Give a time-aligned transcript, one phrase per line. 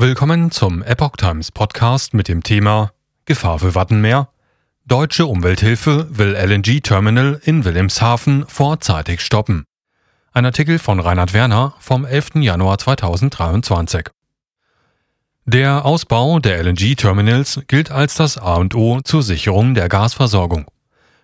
[0.00, 2.92] Willkommen zum Epoch Times Podcast mit dem Thema
[3.24, 4.28] Gefahr für Wattenmeer.
[4.86, 9.64] Deutsche Umwelthilfe will LNG-Terminal in Wilhelmshaven vorzeitig stoppen.
[10.30, 12.36] Ein Artikel von Reinhard Werner vom 11.
[12.36, 14.10] Januar 2023.
[15.46, 20.66] Der Ausbau der LNG-Terminals gilt als das A und O zur Sicherung der Gasversorgung.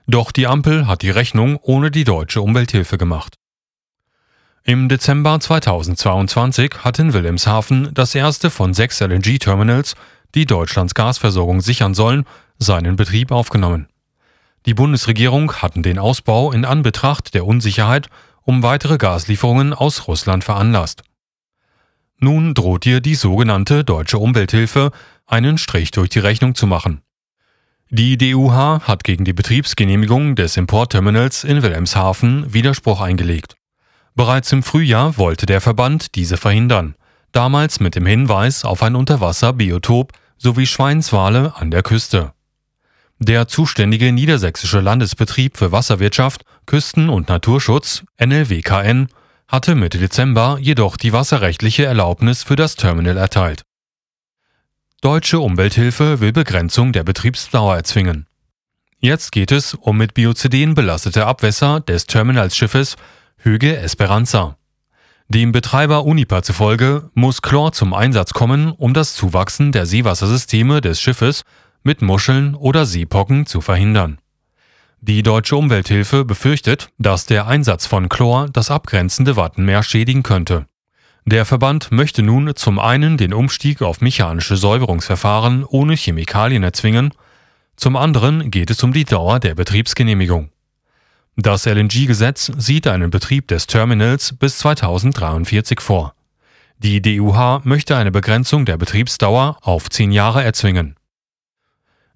[0.09, 3.36] Doch die Ampel hat die Rechnung ohne die deutsche Umwelthilfe gemacht.
[4.67, 9.95] Im Dezember 2022 hat in Wilhelmshaven das erste von sechs LNG-Terminals,
[10.35, 12.25] die Deutschlands Gasversorgung sichern sollen,
[12.59, 13.89] seinen Betrieb aufgenommen.
[14.64, 18.08] Die Bundesregierung hatten den Ausbau in Anbetracht der Unsicherheit
[18.41, 21.03] um weitere Gaslieferungen aus Russland veranlasst.
[22.19, 24.93] Nun droht ihr die sogenannte deutsche Umwelthilfe
[25.27, 27.03] einen Strich durch die Rechnung zu machen.
[27.91, 33.56] Die DUH hat gegen die Betriebsgenehmigung des Importterminals in Wilhelmshaven Widerspruch eingelegt.
[34.14, 36.95] Bereits im Frühjahr wollte der Verband diese verhindern,
[37.33, 42.33] damals mit dem Hinweis auf ein Unterwasserbiotop sowie Schweinswale an der Küste.
[43.19, 49.08] Der zuständige niedersächsische Landesbetrieb für Wasserwirtschaft, Küsten- und Naturschutz NLWKN
[49.48, 53.62] hatte Mitte Dezember jedoch die wasserrechtliche Erlaubnis für das Terminal erteilt.
[55.00, 58.27] Deutsche Umwelthilfe will Begrenzung der Betriebsdauer erzwingen.
[58.98, 62.97] Jetzt geht es um mit Bioziden belastete Abwässer des Terminalschiffes
[63.45, 64.56] Hüge Esperanza.
[65.28, 70.98] Dem Betreiber Unipa zufolge muss Chlor zum Einsatz kommen, um das Zuwachsen der Seewassersysteme des
[70.98, 71.42] Schiffes
[71.83, 74.17] mit Muscheln oder Seepocken zu verhindern.
[75.03, 80.65] Die deutsche Umwelthilfe befürchtet, dass der Einsatz von Chlor das abgrenzende Wattenmeer schädigen könnte.
[81.27, 87.12] Der Verband möchte nun zum einen den Umstieg auf mechanische Säuberungsverfahren ohne Chemikalien erzwingen,
[87.77, 90.48] zum anderen geht es um die Dauer der Betriebsgenehmigung.
[91.36, 96.14] Das LNG-Gesetz sieht einen Betrieb des Terminals bis 2043 vor.
[96.78, 100.96] Die DUH möchte eine Begrenzung der Betriebsdauer auf zehn Jahre erzwingen.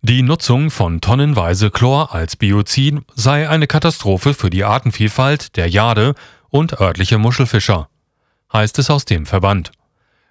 [0.03, 6.15] Die Nutzung von tonnenweise Chlor als Biozid sei eine Katastrophe für die Artenvielfalt der Jade
[6.51, 7.89] und örtliche Muschelfischer,
[8.53, 9.73] heißt es aus dem Verband.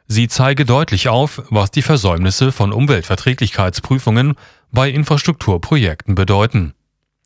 [0.08, 4.36] Sie zeige deutlich auf, was die Versäumnisse von Umweltverträglichkeitsprüfungen
[4.72, 6.74] bei Infrastrukturprojekten bedeuten,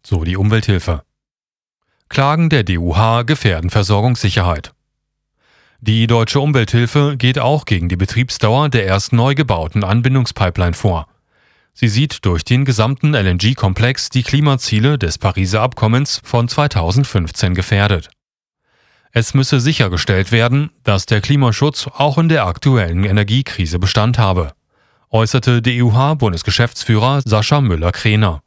[0.03, 1.03] so die Umwelthilfe.
[2.11, 4.73] Klagen der DUH gefährden Versorgungssicherheit.
[5.79, 11.07] Die Deutsche Umwelthilfe geht auch gegen die Betriebsdauer der erst neu gebauten Anbindungspipeline vor.
[11.73, 18.09] Sie sieht durch den gesamten LNG-Komplex die Klimaziele des Pariser Abkommens von 2015 gefährdet.
[19.13, 24.51] Es müsse sichergestellt werden, dass der Klimaschutz auch in der aktuellen Energiekrise Bestand habe,
[25.11, 28.43] äußerte DUH-Bundesgeschäftsführer Sascha Müller-Krener.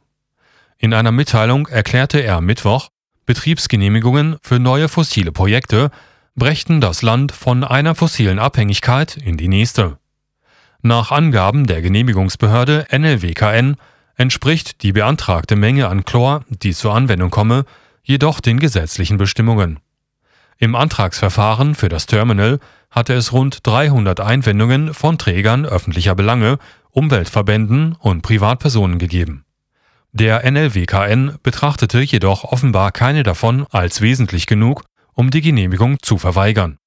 [0.77, 2.89] In einer Mitteilung erklärte er Mittwoch,
[3.25, 5.91] Betriebsgenehmigungen für neue fossile Projekte
[6.35, 9.97] brächten das Land von einer fossilen Abhängigkeit in die nächste.
[10.81, 13.77] Nach Angaben der Genehmigungsbehörde NLWKN
[14.15, 17.65] entspricht die beantragte Menge an Chlor, die zur Anwendung komme,
[18.03, 19.79] jedoch den gesetzlichen Bestimmungen.
[20.57, 22.59] Im Antragsverfahren für das Terminal
[22.91, 26.59] hatte es rund 300 Einwendungen von Trägern öffentlicher Belange,
[26.91, 29.44] Umweltverbänden und Privatpersonen gegeben.
[30.17, 36.77] Der NLWKN betrachtete jedoch offenbar keine davon als wesentlich genug, um die Genehmigung zu verweigern.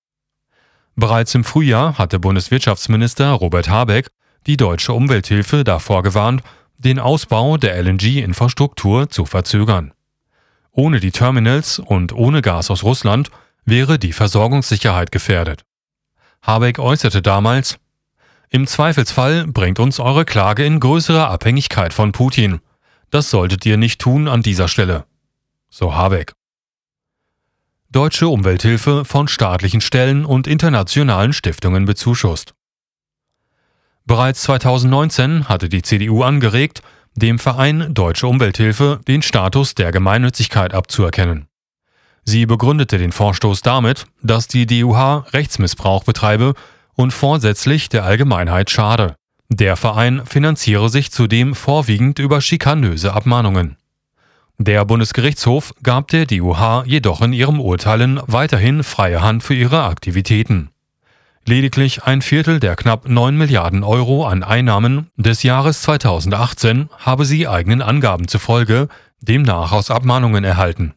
[0.97, 4.09] Bereits im Frühjahr hatte Bundeswirtschaftsminister Robert Habeck
[4.47, 6.43] die deutsche Umwelthilfe davor gewarnt,
[6.79, 9.93] den Ausbau der LNG-Infrastruktur zu verzögern.
[10.73, 13.29] Ohne die Terminals und ohne Gas aus Russland
[13.67, 15.65] wäre die Versorgungssicherheit gefährdet.
[16.41, 17.77] Habeck äußerte damals,
[18.49, 22.61] Im Zweifelsfall bringt uns eure Klage in größere Abhängigkeit von Putin.
[23.11, 25.07] Das solltet ihr nicht tun an dieser Stelle.
[25.71, 26.33] So Habeck.
[27.91, 32.53] Deutsche Umwelthilfe von staatlichen Stellen und internationalen Stiftungen bezuschusst.
[34.05, 36.83] Bereits 2019 hatte die CDU angeregt,
[37.15, 41.49] dem Verein Deutsche Umwelthilfe den Status der Gemeinnützigkeit abzuerkennen.
[42.25, 46.55] Sie begründete den Vorstoß damit, dass die DUH Rechtsmissbrauch betreibe
[46.95, 49.17] und vorsätzlich der Allgemeinheit schade.
[49.51, 53.77] Der Verein finanziere sich zudem vorwiegend über schikanöse Abmahnungen.
[54.59, 60.71] Der Bundesgerichtshof gab der DUH jedoch in ihrem Urteilen weiterhin freie Hand für ihre Aktivitäten.
[61.47, 67.49] Lediglich ein Viertel der knapp 9 Milliarden Euro an Einnahmen des Jahres 2018 habe sie
[67.49, 68.89] eigenen Angaben zufolge
[69.21, 70.93] demnach aus Abmahnungen erhalten.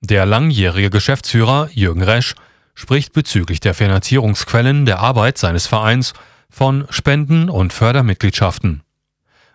[0.00, 2.34] Der langjährige Geschäftsführer Jürgen Resch
[2.74, 6.12] spricht bezüglich der Finanzierungsquellen der Arbeit seines Vereins
[6.50, 8.82] von Spenden und Fördermitgliedschaften.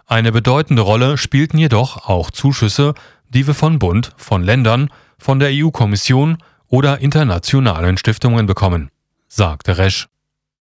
[0.05, 2.93] Eine bedeutende Rolle spielten jedoch auch Zuschüsse,
[3.29, 6.37] die wir von Bund, von Ländern, von der EU-Kommission
[6.67, 8.89] oder internationalen Stiftungen bekommen,
[9.27, 10.07] sagte Resch.